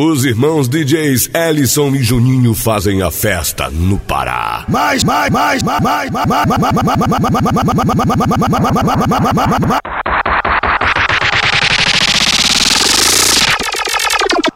[0.00, 4.64] Os irmãos DJs Ellison e Juninho fazem a festa no Pará.
[4.68, 6.46] Mais, mais, mais, mais, mais, mais, mais,
[9.66, 9.80] mais,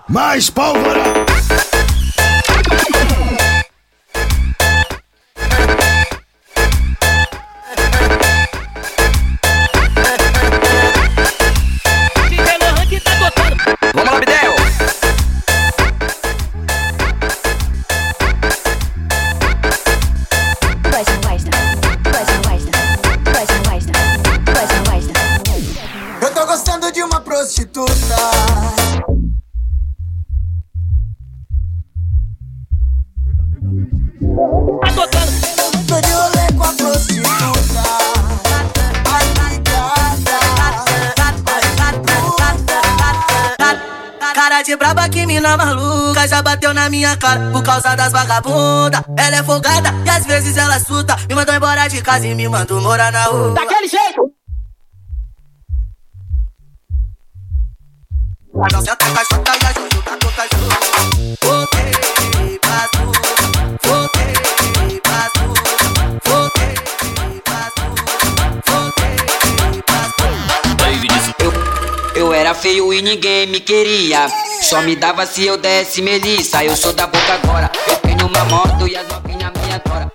[0.08, 1.02] mais pólvora!
[52.12, 53.52] Casa e me mandou morar na rua.
[53.52, 54.30] Daquele jeito!
[58.70, 60.58] Não senta com a chota e a Juju tá com caju.
[61.42, 63.12] Voltei pra sua,
[63.82, 64.32] voltei
[65.00, 65.54] pra sua,
[66.26, 66.74] voltei
[67.44, 67.94] pra sua,
[68.66, 69.14] voltei
[69.86, 71.46] pra sua.
[72.14, 74.28] Eu, eu era feio e ninguém me queria.
[74.60, 76.62] Só me dava se eu desse melissa.
[76.62, 77.72] Eu sou da boca agora.
[77.88, 80.12] Eu tenho uma moto e as novinhas me adoram.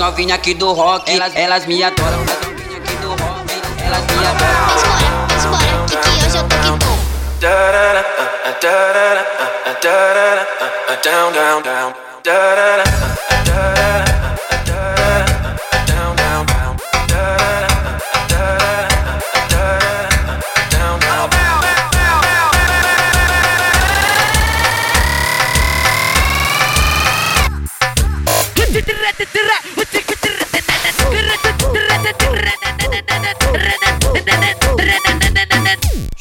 [0.00, 2.22] Novinhas aqui do rock, elas, elas me adoram.
[2.22, 4.76] As novinhas aqui do rock, elas me adoram.
[4.76, 6.90] Espora, espora, que, que hoje eu tô que tô.
[11.02, 11.94] Down, down, down.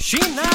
[0.09, 0.49] China.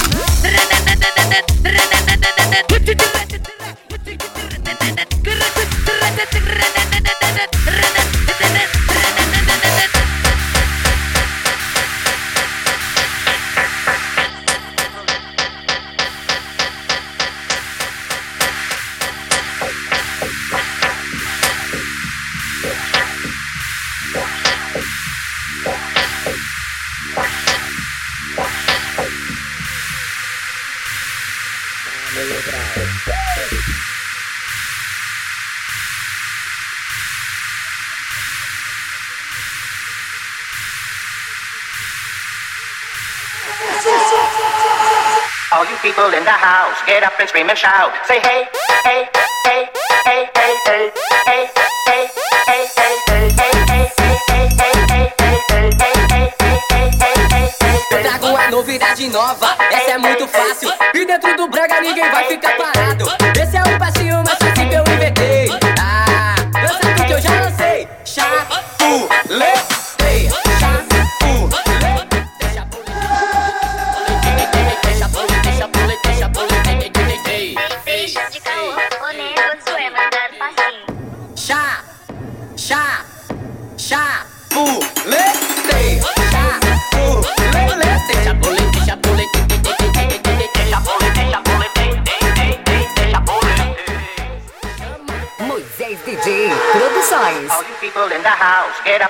[45.85, 47.93] People in the house, get up and scream and shout.
[48.09, 48.49] Say hey,
[48.85, 49.07] hey,
[49.45, 49.69] hey,
[50.07, 50.95] hey, hey, hey,
[51.29, 51.51] hey,
[51.87, 52.09] hey,
[52.49, 53.85] hey, hey, hey,
[56.09, 60.73] hey, Eu trago a novidade nova, essa é muito fácil.
[60.95, 63.05] E dentro do brega ninguém vai ficar parado.
[63.39, 63.74] Esse é um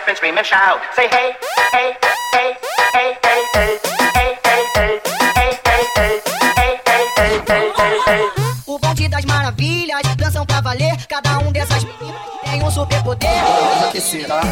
[0.04, 0.80] up and scream and shout.
[0.94, 1.32] Say hey,
[1.72, 1.96] hey,
[2.32, 2.56] hey,
[2.92, 3.80] hey, hey, hey.
[8.66, 11.06] O bonde das maravilhas, dançam pra valer.
[11.08, 13.30] Cada um dessas meninas tem um superpoder.
[13.80, 14.42] Mas que será?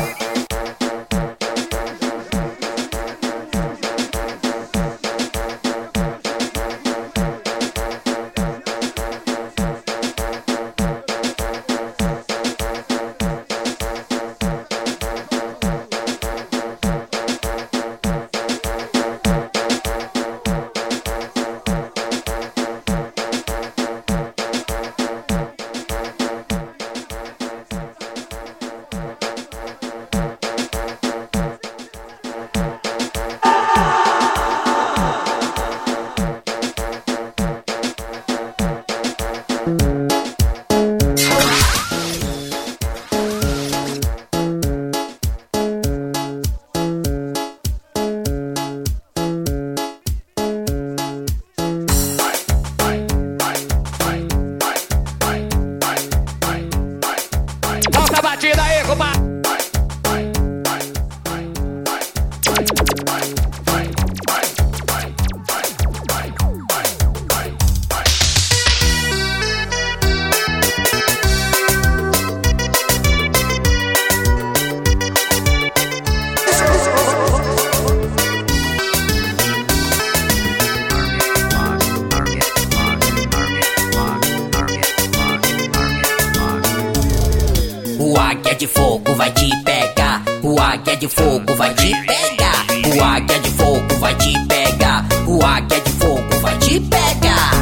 [88.40, 90.22] De fogo vai te pegar.
[90.42, 92.66] O águia de fogo vai te pegar.
[92.96, 95.04] O águia de fogo vai te pegar.
[95.26, 97.52] O águia de fogo vai te pegar.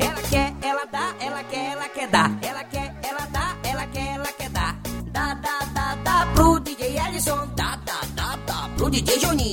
[0.00, 2.38] Ela quer, ela dá, ela quer, ela quer dar.
[2.42, 4.76] Ela quer, ela dá, ela quer, ela quer dar.
[5.12, 7.48] Dá, dá, dá, dá pro DJ Ellison.
[7.54, 9.43] Dá, dá, dá, dá pro DJ Juninho.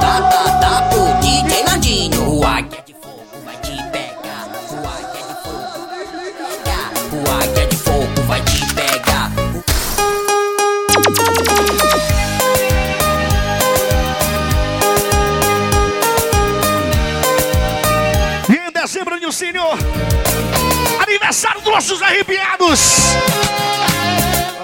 [0.00, 2.38] Dá, dá, dá pro DJ Nandinho.
[2.38, 4.48] O águia de fogo vai te pegar.
[4.70, 6.92] O águia de fogo vai te pegar.
[7.12, 9.30] O águia de fogo vai te pegar.
[18.48, 19.62] E em dezembro, Nilcínio,
[21.02, 23.14] aniversário dos nossos arrepiados.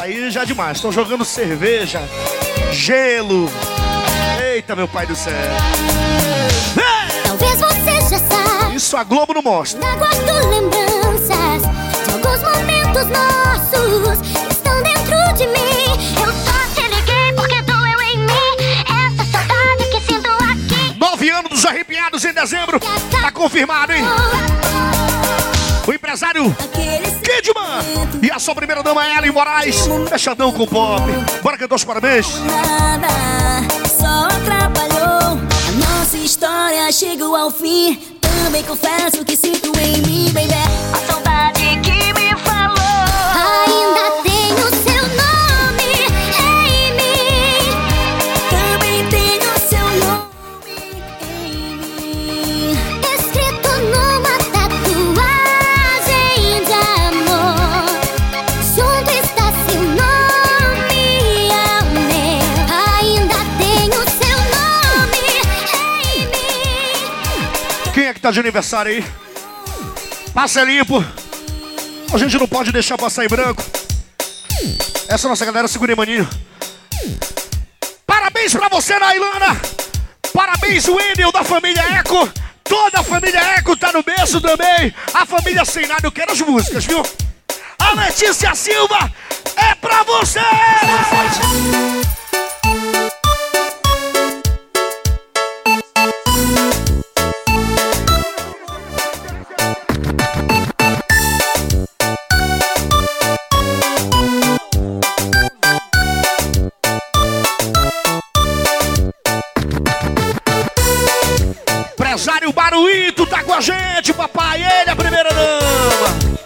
[0.01, 2.01] Aí já é demais, estão jogando cerveja,
[2.73, 3.51] gelo.
[4.51, 5.33] Eita, meu pai do céu.
[5.33, 8.75] Ei, Talvez você já saiba.
[8.75, 9.81] Isso a Globo não mostra.
[9.95, 11.63] Guardo lembranças
[12.05, 15.87] de alguns momentos nossos que estão dentro de mim.
[16.21, 18.57] Eu só te liguei porque doeu em mim.
[18.83, 20.99] Essa saudade que sinto aqui.
[20.99, 22.81] Nove anos dos arrepiados em dezembro.
[22.81, 24.03] Tá confirmado, hein?
[25.87, 26.53] O empresário
[27.23, 29.77] Kidman e a sua primeira dama Ellen Moraes.
[30.09, 31.03] Fechadão com o pop.
[31.41, 32.27] Bora cantar os parabéns.
[32.41, 33.09] nada,
[36.91, 37.99] história chegou ao fim.
[38.45, 40.49] Também confesso que sinto em mim, baby.
[40.93, 42.77] A saudade que me falou.
[43.67, 44.10] Ainda
[68.31, 69.05] tá de aniversário aí?
[70.33, 71.05] Passa limpo.
[72.13, 73.63] A gente não pode deixar passar em branco.
[75.09, 76.29] Essa nossa galera, segura maninho.
[78.07, 79.61] Parabéns pra você, Nailana.
[80.33, 82.31] Parabéns, Wendel, da família Eco.
[82.63, 84.95] Toda a família Eco tá no berço também.
[85.13, 87.03] A família Sem Nada, eu quero as músicas, viu?
[87.79, 89.13] A Letícia Silva
[89.57, 90.41] é pra você!
[112.21, 114.59] Empresário Baruíto tá com a gente, papai.
[114.59, 116.40] Ele é a primeira dama.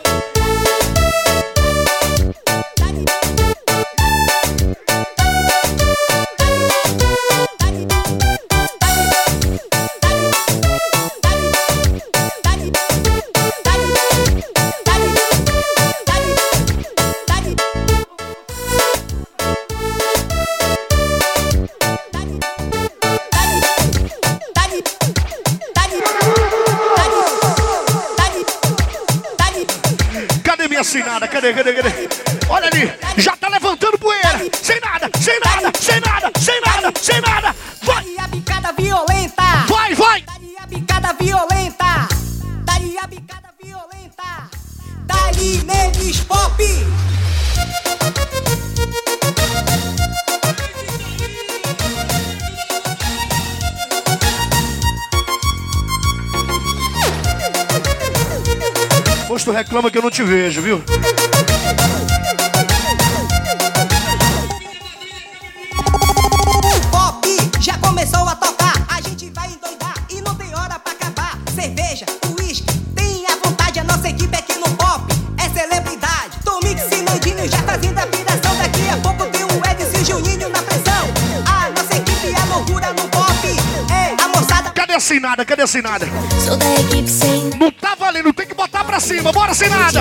[85.04, 85.44] Sem nada?
[85.44, 86.08] Cadê sem nada?
[86.42, 89.30] Sou da equipe sem Não tá valendo, tem que botar pra cima.
[89.32, 90.00] Bora sem nada.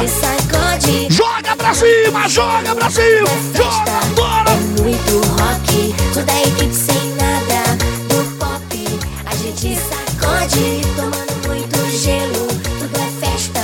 [1.10, 3.28] Joga pra cima, joga pra cima.
[3.54, 4.50] Joga, bora.
[4.52, 5.94] É muito rock.
[6.14, 7.76] Sou da equipe sem nada
[8.08, 9.00] do pop.
[9.26, 12.48] A gente sacode, tomando muito gelo.
[12.80, 13.60] Tudo é festa,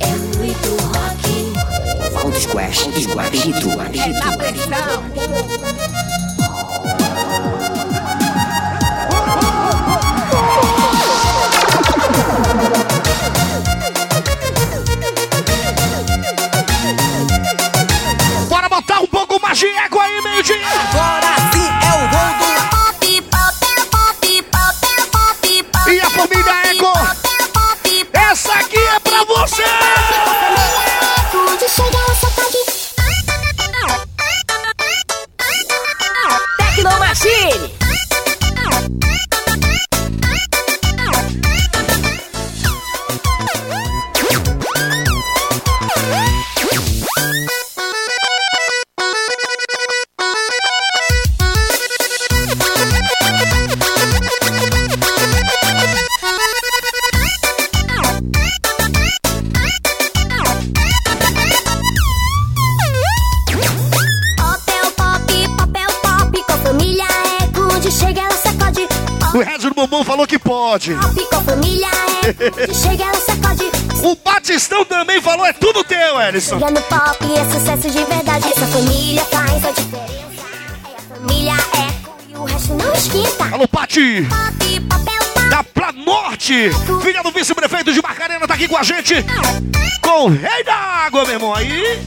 [0.00, 2.10] é muito rock.
[2.12, 4.19] Valdo Squash, Squashito, É
[70.70, 70.96] sacode.
[74.02, 76.58] O Batistão também falou, é tudo teu, Ellison.
[76.58, 78.48] Chega no pop, é sucesso de verdade.
[78.48, 80.46] Essa família faz a diferença.
[80.84, 82.30] É a família é.
[82.30, 83.54] E o resto não esquenta.
[83.54, 84.26] Alô, Pati.
[84.28, 85.50] Pop, papel.
[85.50, 86.70] Da Planorte.
[87.02, 89.14] Filha do vice-prefeito de Macarena tá aqui com a gente.
[90.00, 91.54] Com o rei da água, meu irmão.
[91.54, 92.00] Aí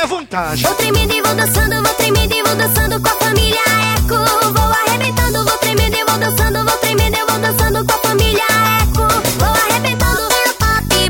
[0.00, 0.64] é vantagem.
[0.64, 3.60] Vou tremendo e vou dançando, vou tremendo e vou dançando com a família
[3.96, 4.52] Eco.
[4.52, 6.87] Vou arrebentando, vou tremendo e vou dançando, vou tremendo
[8.08, 8.44] família
[8.82, 9.06] Eco.
[9.38, 10.28] Vou arrebentando.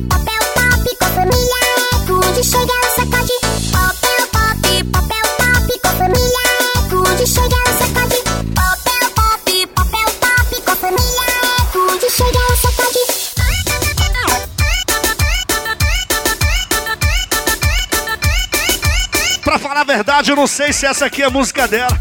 [0.09, 0.97] Papel, pop
[1.95, 2.15] Eco.
[2.27, 3.37] Onde chega ela sacode.
[3.73, 6.49] Papel, pop, papel, pop com a família
[7.29, 8.23] chega ela sacode.
[8.55, 9.11] Papel,
[19.45, 21.97] papel, falar a verdade, eu não sei se essa aqui é a música dela.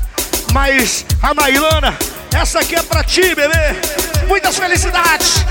[0.52, 1.96] Mas a Mailana,
[2.34, 4.07] essa aqui é pra ti, bebê.
[4.28, 5.46] Muitas felicidades.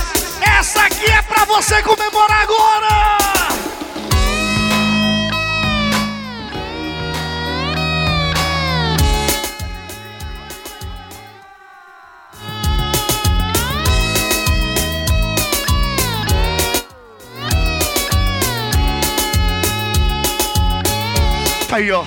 [0.59, 3.17] Essa aqui é pra você comemorar agora.
[21.77, 22.03] Aí, ó.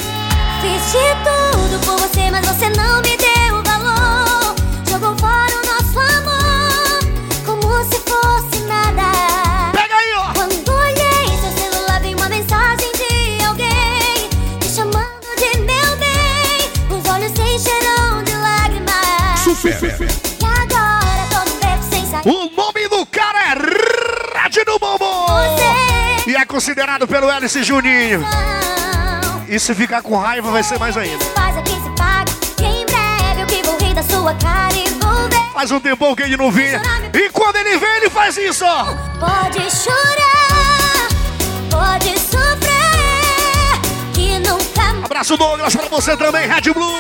[0.61, 3.18] Fiz de tudo por você, mas você não me
[19.61, 22.21] E agora tô no beco sem sair.
[22.25, 23.55] O nome do cara é
[24.43, 24.79] Red do.
[24.79, 28.25] Você E é considerado pelo Hélice Juninho.
[29.49, 31.25] E se ficar com raiva, vai ser mais ainda.
[31.35, 32.31] faz a quem se paga.
[32.61, 35.53] Em breve eu que vou rir da sua cara e vou ver.
[35.53, 36.81] Faz um tempão que ele não vinha.
[37.13, 38.85] E quando ele vem, ele faz isso, ó.
[39.19, 41.09] Pode chorar,
[41.69, 43.81] pode sofrer,
[44.13, 46.93] que nunca Abraço, Douglas, pra você também, Red Blue.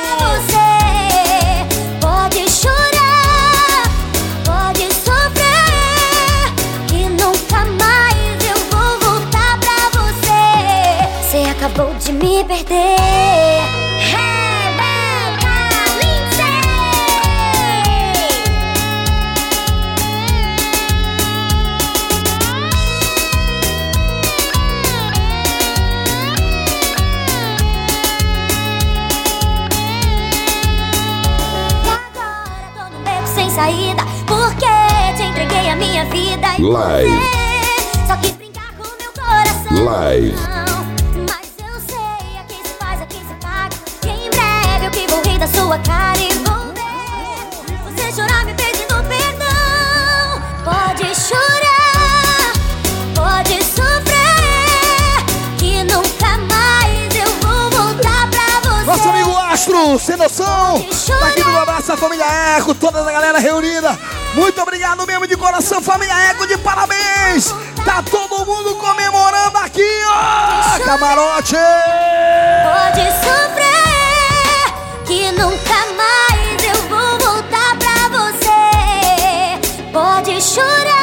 [11.87, 12.97] De me perder.
[14.11, 15.55] Rebeca
[15.97, 16.59] Lindsay.
[31.85, 34.65] E agora tô no beco sem saída Porque
[35.15, 37.09] te entreguei a minha vida e Live.
[37.09, 40.68] você Só quis brincar com meu coração Live.
[59.69, 60.75] Amigo Astro, sem noção.
[61.27, 62.25] Aqui no abraço à família
[62.57, 63.97] Eco, toda a galera reunida.
[64.33, 67.53] Muito obrigado mesmo de coração, família Eco, de parabéns.
[67.85, 70.79] Tá todo mundo comemorando aqui, ó.
[70.83, 71.55] Camarote.
[72.63, 74.73] Pode sofrer,
[75.05, 79.59] que nunca mais eu vou voltar pra você.
[79.91, 80.98] Pode chorar.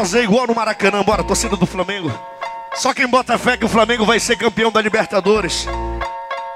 [0.00, 2.10] Fazer igual no Maracanã, bora, torcida do Flamengo.
[2.74, 5.68] Só quem bota fé que o Flamengo vai ser campeão da Libertadores.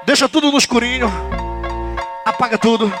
[0.03, 1.11] Deixa tudo no escurinho.
[2.25, 2.91] Apaga tudo.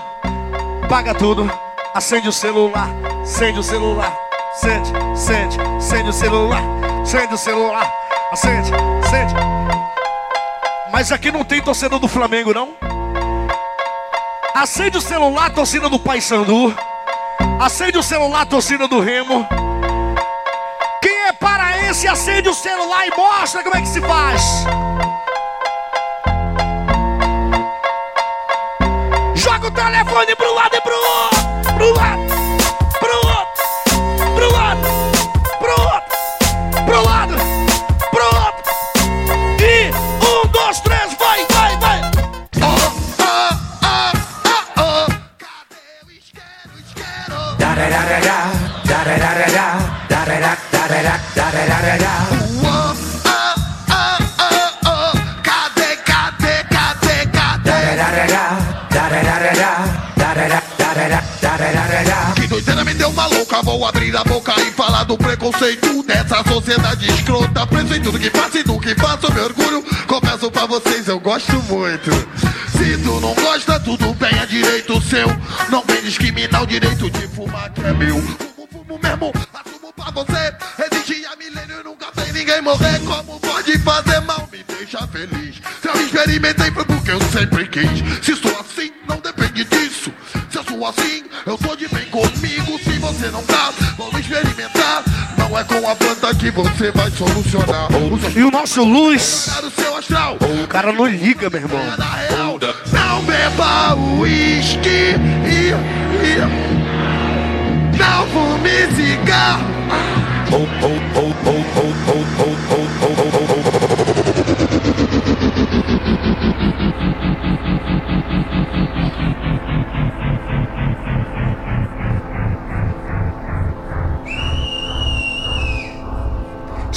[0.83, 1.51] Apaga tudo.
[1.95, 2.89] Acende o celular.
[3.23, 4.15] Acende o celular.
[4.51, 6.63] Acende, acende, acende o celular.
[7.01, 7.93] Acende o celular.
[8.31, 8.71] Acende,
[9.03, 9.33] acende.
[10.91, 12.69] Mas aqui não tem torcida do Flamengo, não?
[14.53, 16.71] Acende o celular, torcida do Paysandu.
[17.59, 19.64] Acende o celular, torcida do Remo.
[21.85, 24.41] Paraense, acende o celular e mostra como é que se faz.
[29.35, 31.75] Joga o telefone pro lado e pro outro.
[31.77, 32.24] Pro lado,
[63.55, 67.65] louca, vou abrir a boca e falar do preconceito dessa sociedade escrota.
[67.67, 69.83] Preso em tudo que faço e do que faço, meu orgulho.
[70.07, 72.11] Confesso pra vocês, eu gosto muito.
[72.71, 75.27] Se tu não gosta, tudo bem, é direito seu.
[75.69, 78.21] Não vem discriminar o direito de fumar, que é meu.
[78.21, 80.53] Fumo, fumo mesmo, assumo pra você.
[80.91, 82.99] Existe há milênio nunca tem ninguém morrer.
[82.99, 85.55] Como pode fazer mal, me deixa feliz.
[85.81, 88.25] Se eu experimentei foi porque eu sempre quis.
[88.25, 90.11] Se sou assim, não depende disso.
[90.49, 91.84] Se eu sou assim, eu sou de
[93.25, 95.03] você não tá, vamos experimentar.
[95.37, 97.87] Não é com a planta que você vai solucionar.
[98.35, 99.49] E o nosso Luz,
[100.63, 101.81] O cara não liga, meu irmão.
[102.91, 105.73] Não beba uísque e,
[106.23, 106.39] e
[107.97, 109.75] não fume cigarro.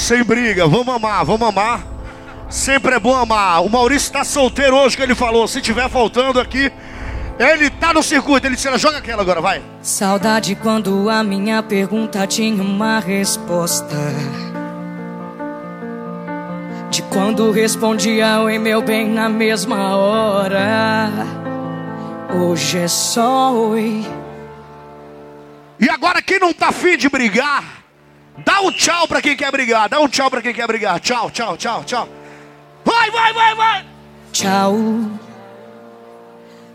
[0.09, 1.85] Sem briga, vamos amar, vamos amar.
[2.49, 3.63] Sempre é bom amar.
[3.63, 5.47] O Maurício tá solteiro hoje, que ele falou.
[5.47, 6.71] Se tiver faltando aqui,
[7.37, 8.47] ele tá no circuito.
[8.47, 9.61] Ele disse, joga aquela agora, vai.
[9.83, 13.95] Saudade quando a minha pergunta tinha uma resposta.
[16.89, 21.11] De quando respondia oi meu bem na mesma hora.
[22.33, 24.03] Hoje é só oi.
[25.79, 27.78] E agora quem não tá afim de brigar,
[28.45, 29.89] dá um tchau pra quem quer brigar.
[29.89, 30.99] Dá um tchau pra quem quer brigar.
[30.99, 32.09] Tchau, tchau, tchau, tchau.
[32.83, 33.85] Vai, vai, vai, vai.
[34.31, 34.75] Tchau.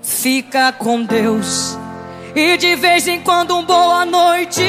[0.02, 1.78] Fica com Deus.
[2.34, 4.62] E de vez em quando um boa noite.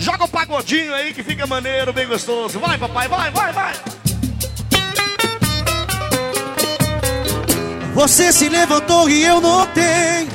[0.00, 2.58] Joga o pagodinho aí que fica maneiro, bem gostoso.
[2.58, 3.74] Vai, papai, vai, vai, vai.
[7.92, 10.26] Você se levantou e eu notei.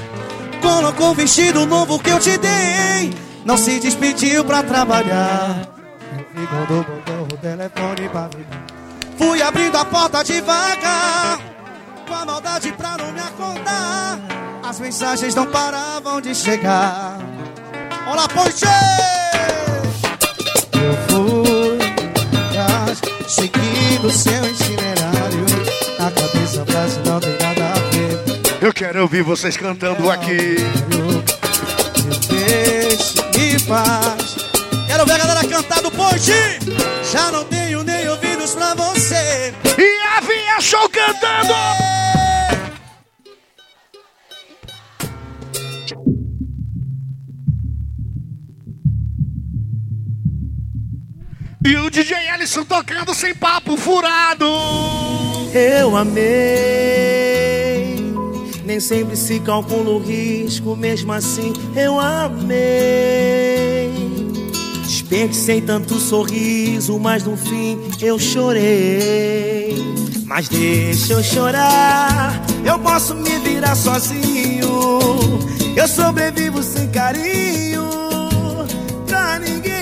[0.61, 3.11] Colocou o vestido novo que eu te dei.
[3.43, 5.67] Não se despediu pra trabalhar.
[6.67, 8.29] Do botão o telefone pra.
[9.17, 11.39] Fui abrindo a porta devagar.
[12.07, 14.19] Com a maldade pra não me acordar.
[14.61, 17.17] As mensagens não paravam de chegar.
[18.07, 18.65] Olá, Ponche!
[20.75, 21.77] Eu fui
[22.49, 25.45] atrás, seguindo seu itinerário.
[25.99, 28.65] Na cabeça frase não tem nada a ver.
[28.65, 30.57] Eu quero ouvir vocês cantando aqui.
[32.29, 34.35] Deixe-me paz.
[34.87, 36.31] Quero ver a galera cantar do Ponte.
[37.11, 39.53] Já não tenho nem ouvidos pra você.
[39.77, 41.53] E a Vinha Show cantando.
[51.65, 54.45] E o DJ Ellison tocando sem papo furado.
[55.51, 56.23] Eu amei.
[58.63, 62.55] Nem sempre se calcula o risco, mesmo assim eu amei.
[64.83, 69.73] Desperdicei tanto sorriso, mas no fim eu chorei.
[70.25, 74.69] Mas deixa eu chorar, eu posso me virar sozinho.
[75.75, 77.89] Eu sobrevivo sem carinho,
[79.07, 79.74] pra ninguém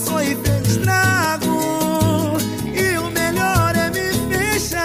[0.00, 2.38] passou e fez estrago.
[2.64, 4.80] E o melhor é me fechar,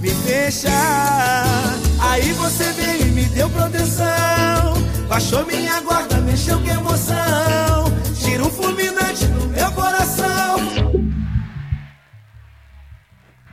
[0.00, 1.74] me fechar.
[2.00, 7.92] Aí você veio e me deu proteção, baixou minha guarda, mexeu com emoção.
[8.18, 10.58] Tira um fulminante no meu coração.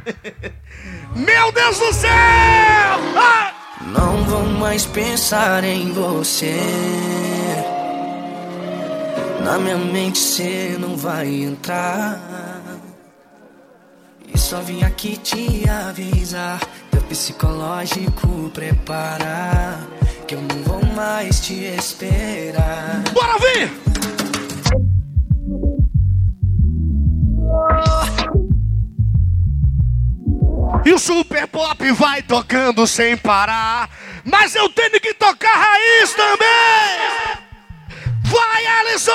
[1.15, 2.11] Meu Deus do céu!
[2.11, 3.53] Ah!
[3.87, 7.74] Não vou mais pensar em você.
[9.45, 12.19] Na minha mente você não vai entrar.
[14.33, 16.59] E só vim aqui te avisar.
[16.89, 19.85] Teu psicológico preparar.
[20.27, 23.03] Que eu não vou mais te esperar.
[23.13, 23.71] Bora vir!
[30.83, 33.91] E o Super Pop vai tocando sem parar.
[34.23, 37.44] Mas eu tenho que tocar raiz também!
[38.35, 39.11] Vai, Alisson!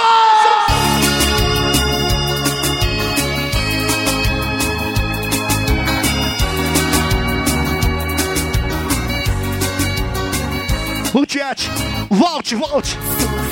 [11.12, 11.68] O Tiete,
[12.08, 12.96] volte, volte!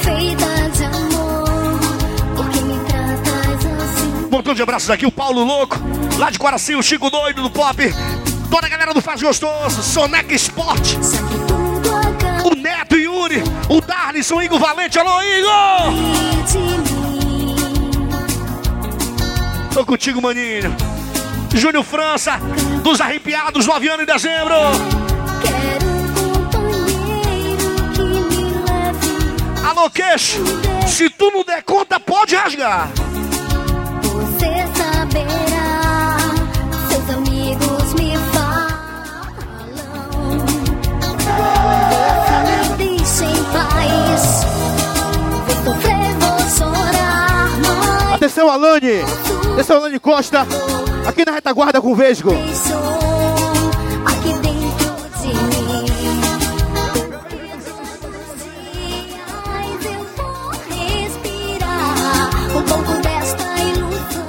[0.02, 1.78] Feita de amor,
[2.34, 4.28] porque me tratas assim.
[4.30, 5.76] montão de abraços aqui, o Paulo Louco,
[6.16, 7.76] lá de Coração, o Chico Doido do Pop,
[8.50, 10.94] toda a galera do Faz Gostoso, Soneca Sport,
[11.27, 11.27] o
[12.58, 15.92] Neto Yuri, o Darlison, Igor Valente, alô Igor!
[19.72, 20.74] Tô contigo, maninho.
[21.54, 22.38] Júnior França,
[22.82, 24.54] dos Arrepiados, 9 anos em dezembro.
[29.68, 30.38] Alô, queixo,
[30.86, 32.88] se tu não der conta, pode rasgar.
[48.14, 49.02] Atenção, Alane!
[49.52, 50.46] Atenção, Alane Costa!
[51.06, 52.30] Aqui na retaguarda com o Vesgo.
[52.30, 52.76] sou
[54.04, 55.86] aqui dentro de mim.
[59.46, 61.96] Mas eu vou respirar
[62.56, 64.28] um pouco desta ilusão.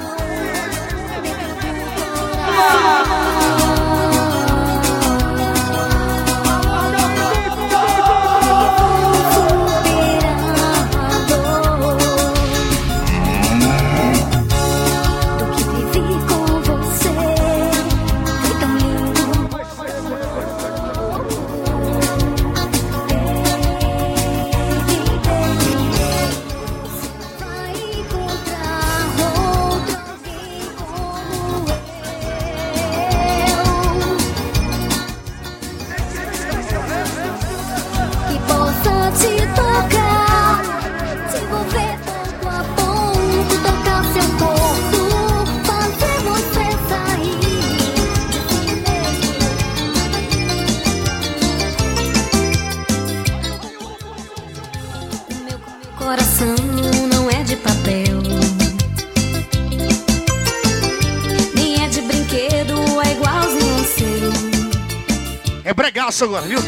[66.20, 66.58] Bregaço agora, viu?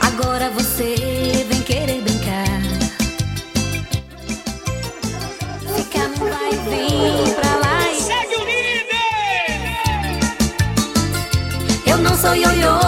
[0.00, 2.44] Agora você vem querer brincar.
[5.76, 8.00] Fica no vai e vem pra lá e.
[8.00, 8.90] Segue o líder!
[11.86, 12.78] Eu não sou ioiô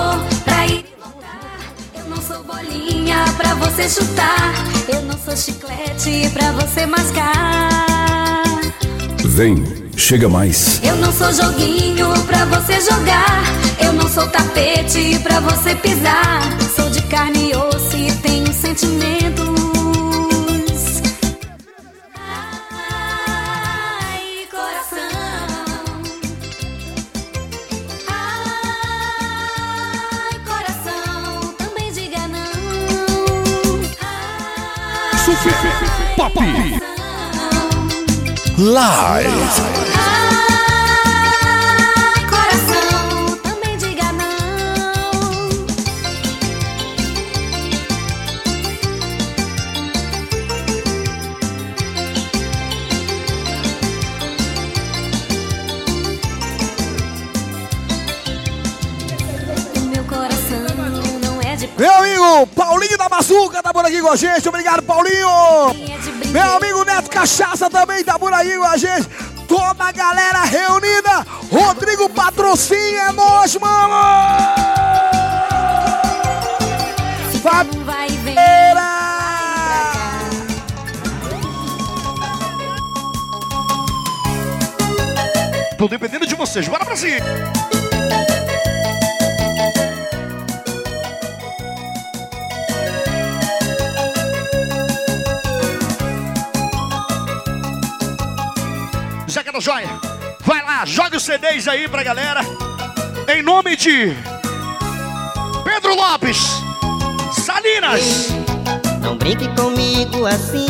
[0.44, 1.58] pra ir voltar.
[1.94, 4.54] Eu não sou bolinha pra você chutar.
[4.88, 8.44] Eu não sou chiclete pra você mascar.
[9.24, 9.64] Vem,
[9.96, 10.80] chega mais.
[10.82, 13.65] Eu não sou joguinho pra você jogar.
[13.80, 16.40] Eu não sou tapete pra você pisar.
[16.74, 19.46] Sou de carne e osso e tenho sentimentos.
[23.98, 24.98] Ai, coração.
[30.28, 31.54] Ai, coração.
[31.58, 32.42] Também diga não.
[35.24, 35.54] Super
[36.16, 36.36] Pop
[38.58, 40.15] Live.
[63.06, 64.48] Paulinho da Bazuca tá por aqui com a gente.
[64.48, 65.28] Obrigado, Paulinho.
[66.30, 69.08] Meu amigo Neto Cachaça também tá por aí com a gente.
[69.48, 71.26] Toda a galera reunida.
[71.50, 73.94] Rodrigo Patrocínio é nós, mano.
[77.84, 78.36] vai vem.
[85.78, 86.66] Tô dependendo de vocês.
[86.66, 87.75] Bora pra cima.
[100.86, 102.40] Joga os CDs aí pra galera.
[103.28, 104.16] Em nome de
[105.64, 106.38] Pedro Lopes,
[107.44, 108.28] Salinas.
[109.02, 110.68] Não brinque comigo assim.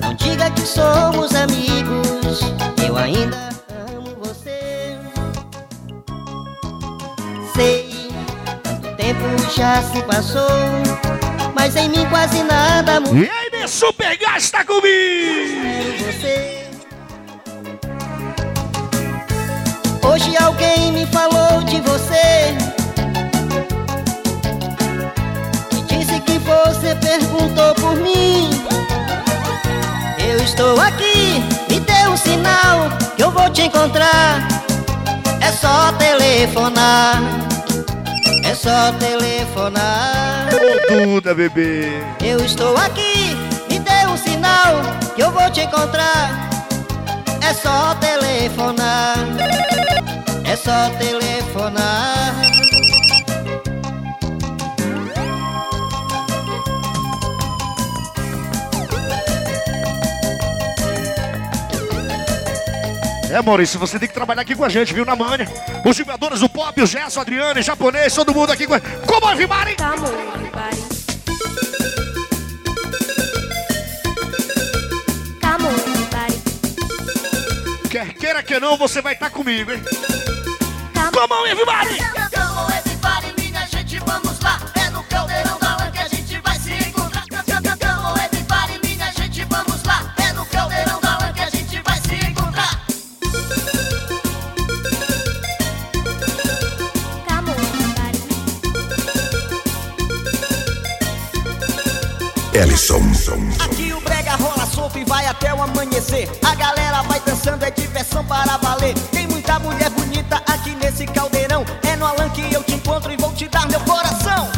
[0.00, 2.40] Não diga que somos amigos.
[2.86, 3.48] Eu ainda
[3.88, 4.96] amo você.
[7.54, 8.10] Sei,
[8.62, 10.48] tanto tempo já se passou.
[11.54, 13.16] Mas em mim quase nada mudou.
[13.16, 14.82] E aí, meu super gás tá comigo.
[15.98, 16.61] Você.
[20.12, 22.54] Hoje alguém me falou de você.
[25.72, 28.50] E disse que você perguntou por mim.
[30.18, 34.46] Eu estou aqui, me dê um sinal que eu vou te encontrar.
[35.40, 37.22] É só telefonar.
[38.44, 40.50] É só telefonar.
[40.90, 41.88] Duda, bebê.
[42.22, 43.34] Eu estou aqui,
[43.66, 44.74] me dê um sinal
[45.16, 46.50] que eu vou te encontrar.
[47.40, 49.71] É só telefonar.
[50.52, 52.34] É só telefonar.
[63.30, 65.48] É, Maurício, você tem que trabalhar aqui com a gente, viu, na manha.
[65.86, 68.80] Os jogadores do pop, o Gerson, o Adriano, o japonês, todo mundo aqui com a
[68.80, 69.74] Como everybody?
[69.76, 70.76] Come on, everybody.
[75.40, 76.42] Come on, everybody.
[77.88, 79.82] Quer queira que não, você vai estar comigo, hein?
[81.12, 81.98] Come on, everybody!
[81.98, 84.58] Come on, everybody, minha gente, vamos lá.
[84.74, 87.26] É no caldeirão da lã que a gente vai se encontrar.
[87.28, 90.14] Come on, everybody, minha gente, vamos lá.
[90.16, 92.80] É no caldeirão da lã que a gente vai se encontrar.
[97.28, 98.18] Come on, everybody.
[102.54, 103.02] Ellison.
[103.62, 106.28] Aqui o brega rola solto e vai até o amanhecer.
[106.42, 108.94] A galera vai dançando, é diversão para valer.
[109.12, 109.90] Tem muita mulher
[110.36, 111.64] aqui nesse caldeirão.
[111.82, 114.50] É no Alan que eu te encontro e vou te dar meu coração.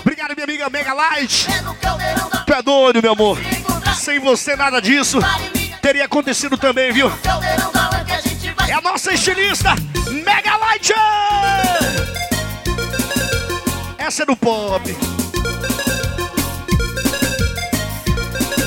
[0.00, 1.46] Obrigado, minha amiga Mega Light.
[1.50, 3.38] É no caldeirão da Tu é doido, meu amor.
[3.96, 5.18] Sem você, nada disso
[5.86, 7.08] teria acontecido também, viu?
[7.08, 9.72] vai É a nossa estilista,
[10.10, 10.92] Mega Light!
[13.96, 14.96] Essa é do pop.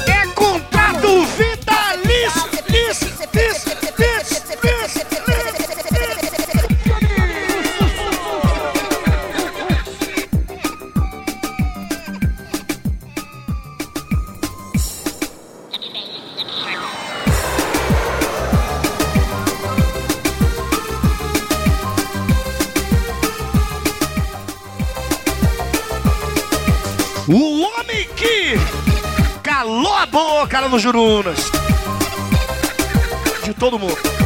[0.07, 2.49] É contrato vitalício!
[2.89, 3.69] Isso, isso,
[4.15, 4.39] isso,
[4.85, 5.28] isso,
[30.69, 31.51] no Jurunas.
[33.45, 34.18] De todo mundo.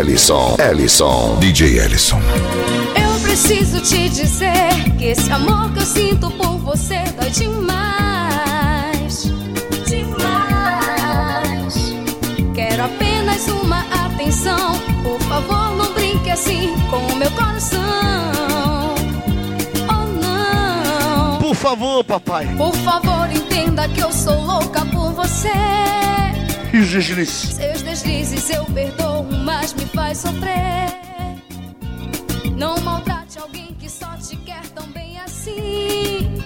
[0.00, 0.56] Ellison.
[0.58, 1.36] Ellison.
[1.40, 2.18] DJ Ellison.
[2.96, 9.24] Eu preciso te dizer que esse amor que eu sinto por você dói demais.
[9.86, 11.74] Demais.
[12.54, 14.72] Quero apenas uma atenção.
[15.02, 18.94] Por favor, não brinque assim com o meu coração.
[19.86, 21.40] Oh, não.
[21.40, 22.46] Por favor, papai.
[22.56, 25.50] Por favor, entenda que eu sou louca por você.
[26.72, 27.56] E os deslizes?
[27.56, 30.90] Seus deslizes eu perdoo, mas me faz sofrer.
[32.56, 36.42] Não maltrate alguém que só te quer tão bem assim.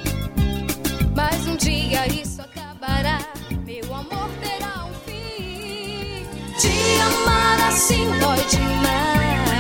[1.17, 3.19] Mas um dia isso acabará,
[3.65, 6.27] meu amor terá um fim.
[6.59, 9.57] Te amar assim dói demais.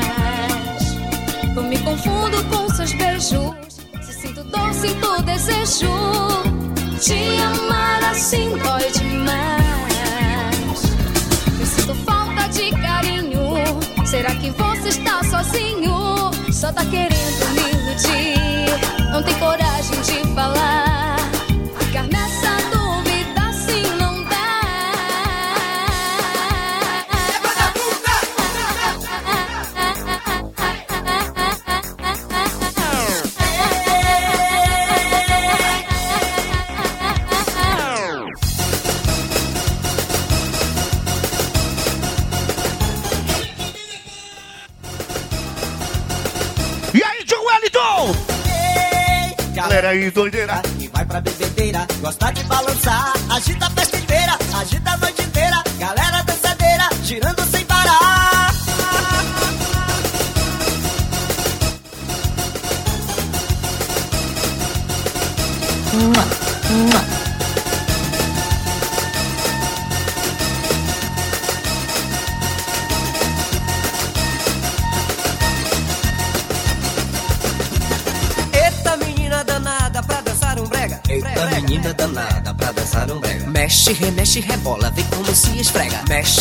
[1.57, 3.55] Eu me confundo com seus beijos.
[4.03, 5.89] Se sinto dor, sinto desejo.
[7.01, 9.64] Te amar assim dói demais.
[14.15, 15.93] Será que você está sozinho?
[16.53, 17.84] Só tá querendo me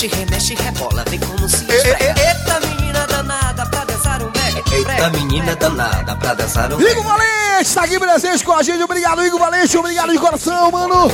[0.03, 2.13] Mexe, remexe, rebola, vem como se esfrega.
[2.19, 4.63] Eita menina danada pra dançar um brega.
[4.75, 6.91] Eita menina danada pra dançar um brega.
[6.91, 8.83] Igor Valente, tá aqui presente com a gente.
[8.83, 9.77] Obrigado, Igor Valente.
[9.77, 11.07] Obrigado de coração, mano.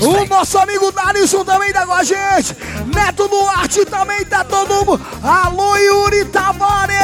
[0.00, 2.56] O nosso amigo Darilson também tá com a gente.
[2.92, 5.00] Neto Duarte também tá todo mundo.
[5.22, 6.96] Alô, Yuri Tavares.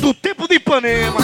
[0.00, 1.20] Do tempo de Ipanema?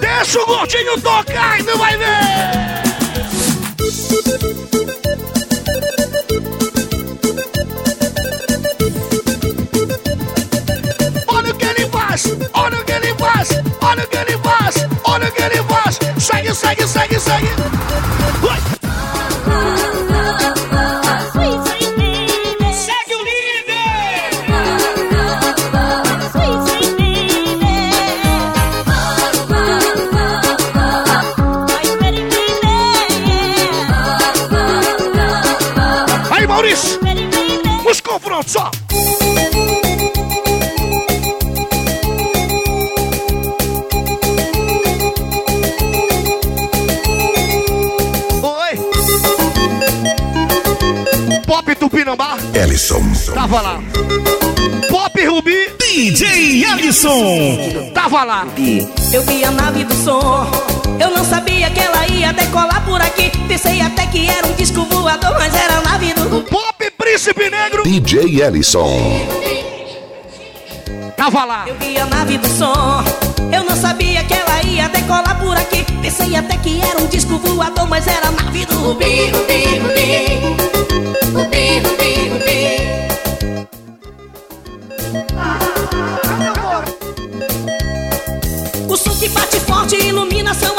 [0.00, 2.78] Deixa o gordinho tocar e tu vai ver.
[12.28, 13.48] Ele faz, olha o que ele faz,
[13.80, 15.98] olha o que ele faz, olha o que ele faz.
[16.18, 18.67] Segue, segue, segue, segue.
[52.58, 53.00] Ellison.
[53.32, 53.80] Tava lá.
[54.90, 55.70] Pop Rubi.
[55.78, 57.92] DJ Ellison.
[57.94, 58.46] Tava lá.
[59.12, 60.50] Eu vi a nave do som.
[60.98, 63.30] Eu não sabia que ela ia decolar por aqui.
[63.46, 66.42] Pensei até que era um disco voador, mas era a nave do.
[66.50, 67.84] Pop Príncipe Negro.
[67.84, 68.90] DJ Ellison.
[71.16, 71.64] Tava lá.
[71.68, 73.04] Eu vi a nave do som.
[73.52, 75.86] Eu não sabia que ela ia decolar por aqui.
[76.02, 80.88] Pensei até que era um disco voador, mas era a nave do Rubi, Rubi, Rubi.
[81.32, 82.47] Rubi, Rubi, Rubi.
[89.88, 90.77] Bate forte, iluminação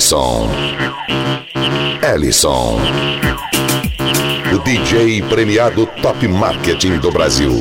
[0.00, 0.48] Ellison.
[2.02, 2.80] Ellison.
[4.54, 7.52] O DJ premiado Top Marketing do Brasil.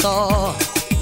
[0.00, 0.54] Só.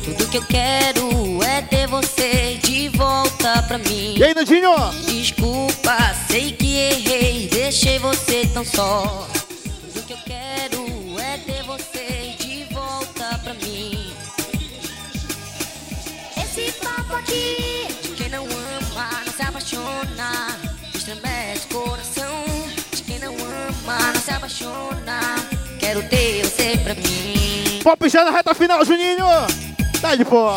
[0.04, 4.14] Tudo que eu quero é ter você de volta pra mim.
[4.16, 4.74] E aí, Nandinho?
[5.06, 5.96] Desculpa,
[6.28, 9.25] sei que errei, deixei você tão só.
[27.86, 29.24] Pop já na reta final, Juninho.
[30.00, 30.50] Tá de pô.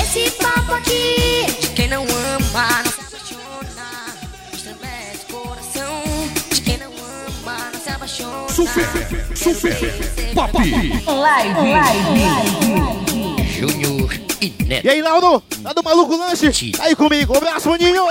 [0.00, 4.16] Esse papo aqui de quem não ama, não se apaixona.
[4.50, 6.02] Estremece o coração
[6.50, 8.48] de quem não ama, não se apaixona.
[8.48, 8.88] Super,
[9.36, 9.76] super,
[10.34, 10.58] pop.
[13.46, 14.86] Júnior e Neto.
[14.86, 15.42] E aí, Lauro?
[15.62, 16.72] Lá do Maluco Lanche?
[16.72, 17.34] Tá aí comigo.
[17.34, 18.06] Um abraço, maninho.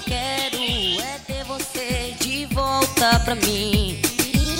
[0.00, 0.56] Quero
[1.02, 4.00] é ter você de volta pra mim.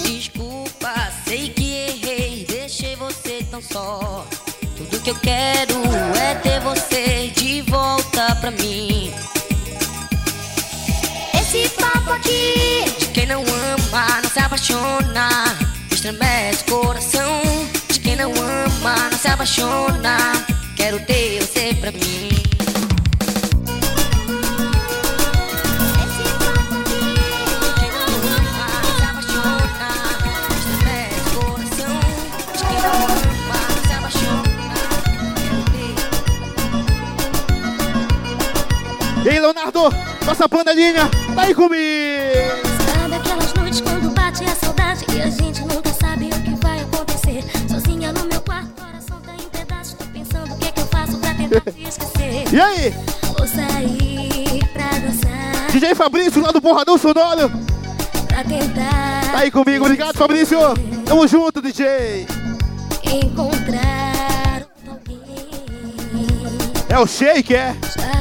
[0.04, 4.26] Desculpa, sei que errei, deixei você tão só.
[4.76, 5.74] Tudo que eu quero
[6.20, 9.12] é ter você de volta pra mim.
[11.34, 15.28] Esse papo aqui De quem não ama, não se apaixona.
[15.90, 17.42] Estremece o coração.
[17.88, 20.16] De quem não ama, não se apaixona.
[20.76, 22.39] Quero ter você pra mim.
[39.30, 39.82] E aí, Leonardo,
[40.26, 41.78] nossa panelinha, tá aí comigo.
[42.92, 46.80] Sabe aquelas noites quando bate a saudade e a gente nunca sabe o que vai
[46.80, 47.44] acontecer.
[47.70, 49.94] Sozinha no meu quarto, coração tá em pedaços.
[49.94, 52.44] Tô pensando o que, é que eu faço pra tentar te esquecer.
[52.52, 52.92] E aí?
[53.38, 57.52] Vou sair pra dançar, DJ Fabrício, lá do Porradão Sonoro.
[58.26, 60.58] pra tentar Tá aí comigo, obrigado, Fabrício.
[61.06, 62.26] Tamo junto, DJ.
[63.04, 64.10] encontrar.
[66.88, 67.76] É o Shake, é?
[67.96, 68.20] Já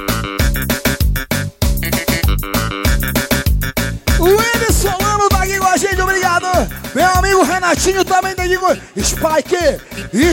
[7.81, 8.75] amigo Renatinho também tá com...
[9.01, 9.79] Spike!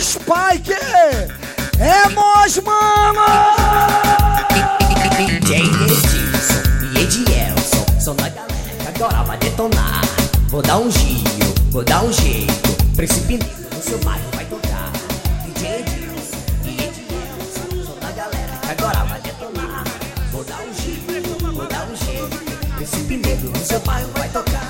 [0.01, 0.75] Spike!
[1.79, 3.21] É nós, mano!
[6.93, 8.49] E Edielson da galera
[8.81, 10.03] que agora vai detonar.
[10.49, 12.85] Vou dar um giro, vou dar um jeito.
[12.95, 14.93] Precipitando no seu bairro vai tocar.
[15.47, 19.85] DJ Edilson e Edielson são da galera que agora vai detonar.
[20.33, 22.39] Vou dar um giro, vou dar um jeito.
[22.77, 24.68] Precipitando no seu bairro vai tocar.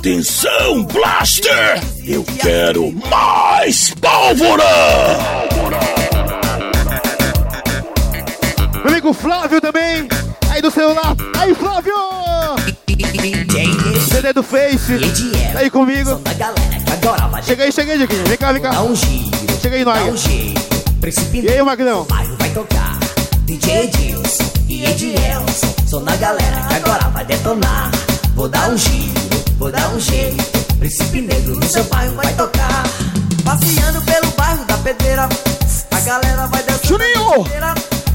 [0.00, 1.78] Atenção, Blaster!
[2.06, 4.64] Eu quero mais pólvora!
[8.76, 10.08] Meu amigo Flávio também.
[10.48, 11.14] Aí do celular.
[11.38, 11.92] Aí, Flávio!
[14.10, 14.98] CD do Face.
[15.52, 16.18] Tá aí comigo.
[17.44, 18.24] Chega aí, chega aí, Dieguinho.
[18.24, 18.70] Vem cá, vem cá.
[18.70, 20.24] Dá um giro, Chega aí, nós.
[21.34, 22.06] E aí, Magrão?
[22.38, 22.98] vai tocar.
[23.44, 27.90] DJ Edilson e Edielson são da galera que agora vai detonar.
[28.34, 30.42] Vou dar um giro, vou dar um jeito.
[30.78, 32.82] Príncipe Negro no seu bairro vai tocar.
[33.44, 35.28] Passeando pelo bairro da pedreira
[35.90, 37.46] A galera vai dançando Juninho!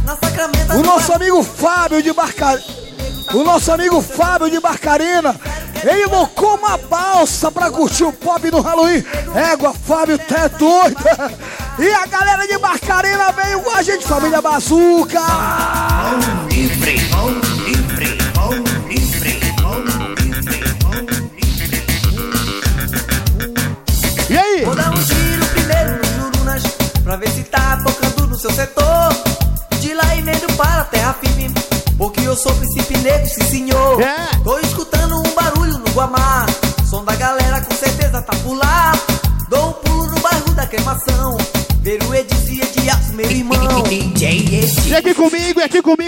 [0.04, 2.64] Na O nosso amigo Fábio de Barcarina.
[3.34, 5.36] O nosso amigo Fábio de Barcarina.
[5.84, 9.04] Ele invocou uma balsa pra curtir o pop do Halloween.
[9.36, 11.32] Égua, Fábio, tá doida.
[11.78, 15.22] E a galera de Barcarina veio com a gente, família Bazuca.
[16.50, 17.55] Livre, livre,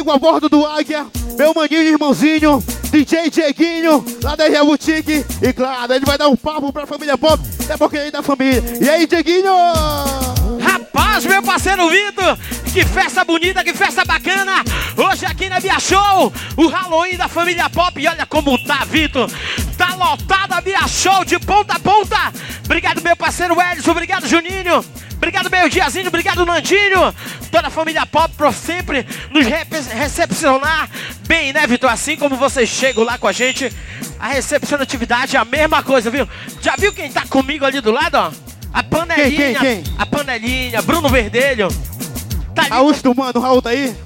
[0.08, 1.05] comigo a bordo do Águia,
[1.38, 5.26] meu maninho irmãozinho, DJ Dieguinho, lá da Real Boutique.
[5.41, 8.24] E claro, ele vai dar um papo pra família Pop, até porque ele é da
[8.24, 8.64] família.
[8.80, 9.51] E aí, Dieguinho?
[11.08, 12.38] Rapaz, meu parceiro Vitor,
[12.74, 14.62] que festa bonita, que festa bacana.
[14.97, 17.99] Hoje aqui na Via Show, o Halloween da família Pop.
[17.99, 19.32] E olha como tá, Vitor.
[19.78, 22.18] Tá lotada a Via Show de ponta a ponta.
[22.66, 23.91] Obrigado, meu parceiro Edson.
[23.91, 24.84] Obrigado, Juninho.
[25.14, 26.10] Obrigado, meu Diazinho.
[26.10, 27.16] Obrigado, Nandinho.
[27.49, 30.89] Toda a família Pop por sempre nos recepcionar
[31.26, 31.89] bem, né, Vitor?
[31.89, 33.72] Assim como vocês chegam lá com a gente,
[34.20, 36.28] a recepcionatividade é a mesma coisa, viu?
[36.62, 38.57] Já viu quem tá comigo ali do lado, ó?
[38.78, 41.67] A panelinha, Quem, quem, a panelinha, Bruno Verdelho.
[42.53, 43.97] Tá ali, Raul Stumano, Raul tá aí?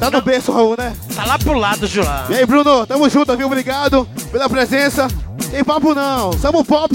[0.00, 0.92] Tá no berço, Raul, né?
[1.14, 2.26] tá lá pro lado lá.
[2.28, 3.46] E aí, Bruno, tamo junto, viu?
[3.46, 5.06] Obrigado pela presença.
[5.52, 6.92] Tem papo não, somos pop,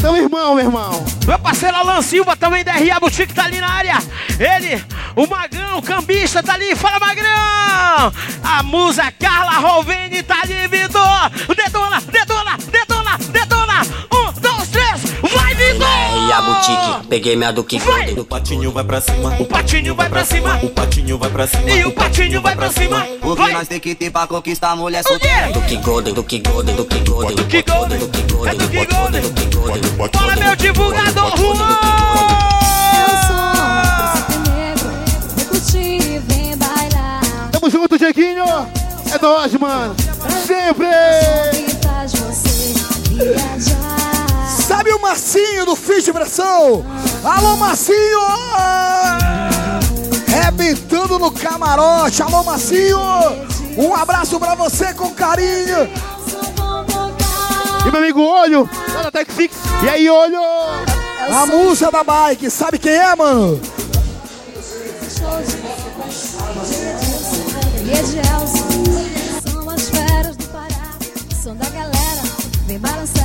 [0.00, 1.04] tamo irmão, meu irmão.
[1.26, 3.98] Meu parceiro Alan Silva também da RA Boutique tá ali na área.
[4.38, 4.84] Ele,
[5.16, 6.76] o Magrão, o cambista, tá ali.
[6.76, 8.12] Fala, Magrão!
[8.44, 11.30] A musa Carla Rovini tá de Vitor.
[11.56, 12.31] Detona, detona,
[16.28, 17.78] E a boutique, peguei minha do que
[18.16, 19.36] O patinho vai pra cima.
[19.38, 20.58] O patinho vai pra cima.
[20.62, 21.70] O patinho vai pra cima.
[21.70, 23.06] E o patinho vai pra cima.
[23.22, 25.52] O que nós tem que ter pra conquistar a mulher solteira?
[25.52, 28.56] Do que golden, do que golden, do que golden, do que golden, do que golden,
[28.56, 29.82] do que golden, do que golden.
[29.96, 31.78] Bora, meu divulgador, Juan!
[37.52, 38.44] Tamo junto, Jequinho.
[39.12, 39.94] É nóis, mano.
[40.46, 40.86] Sempre.
[41.52, 42.74] Que faz você
[43.10, 44.21] viajar.
[44.66, 46.86] Sabe o Marcinho do Fiz de Pressão?
[47.24, 48.20] Alô, Marcinho!
[50.28, 52.22] Rebentando no camarote.
[52.22, 52.98] Alô, Marcinho!
[53.76, 55.90] Um abraço pra você com carinho.
[57.84, 59.56] E meu amigo Olho, lá da Tech Fix.
[59.82, 60.40] E aí, Olho?
[60.40, 62.48] A musa da bike.
[62.48, 63.60] Sabe quem é, mano?
[67.84, 70.96] E São as feras do Pará
[71.42, 72.22] Som da galera
[72.66, 73.21] Vem balançar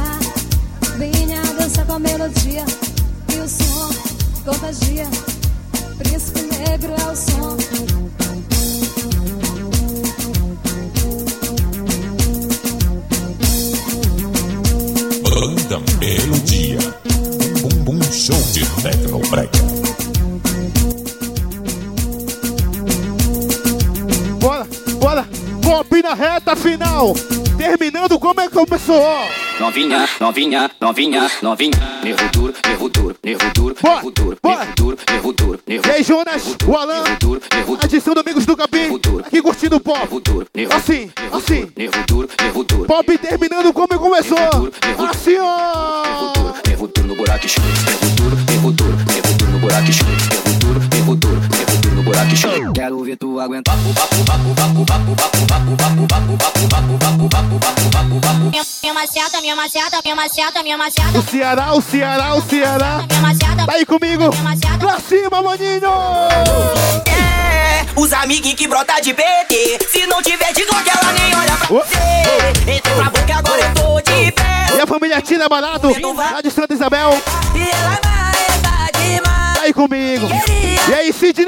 [1.78, 2.66] Dançar com a melodia
[3.34, 3.90] E o som
[4.44, 5.06] contagia
[6.00, 7.58] Príncipe negro é o som
[15.24, 16.80] Banda Melodia.
[17.64, 19.52] Um bom show de Tecnobrega.
[24.40, 24.68] Bora,
[25.00, 25.28] bora.
[25.62, 27.14] Pop na reta final.
[27.68, 29.04] Terminando como é que começou.
[29.60, 31.78] Novinha, novinha, novinha, novinha.
[32.02, 36.02] Nervo duro, nervo duro, nervo duro, nervo duro, nervo duro, nervo duro, nervo E aí,
[36.02, 37.04] Jonas, o Alan,
[37.84, 40.00] adição do Amigos do Capim, aqui curtindo o pop.
[40.74, 41.70] Assim, assim.
[41.76, 42.86] nervo duro, nervo duro.
[42.86, 44.38] Pop terminando como começou.
[45.10, 46.34] Assim, ó.
[46.66, 50.16] Nervo duro no buraco escuro, nervo duro, nervo duro, nervo duro no buraco escuro,
[52.18, 52.74] buraco escuro.
[52.74, 53.76] Quero ver tu aguentar.
[58.82, 61.18] Minha maceta, minha maceta, minha maceta, minha maceta.
[61.18, 63.06] O Ceará, o Ceará, o Ceará.
[63.66, 64.30] Tá aí comigo.
[64.80, 65.92] Pra cima, maninho.
[67.08, 69.80] É, os amiguinhos que brota de PT.
[69.90, 72.72] Se não tiver de Glock, ela nem olha pra você.
[72.72, 74.76] Entrou na boca, agora eu tô de pé.
[74.76, 77.22] E a família Tina Barato, lá de Santa Isabel.
[77.56, 78.27] E ela vai tá
[79.78, 80.28] comigo.
[80.90, 81.46] E aí, Sidney?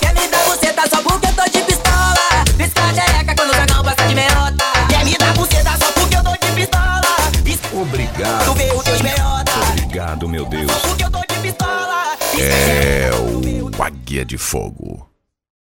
[0.00, 2.44] Quer me dar buceta só porque eu tô de pistola.
[2.56, 4.64] Pisca a xereca quando o dragão passa de meiota.
[4.88, 7.02] Quer me dar buceta só porque eu tô de pistola.
[7.42, 8.44] Pisca tu Obrigado.
[8.84, 9.50] teu meiota.
[9.72, 10.70] Obrigado, meu Deus.
[10.70, 12.16] Porque eu tô de pistola.
[12.38, 15.09] É o Águia de Fogo.